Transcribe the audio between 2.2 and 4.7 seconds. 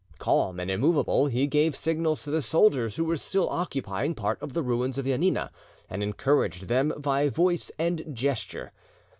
to the soldiers who were still occupying part of the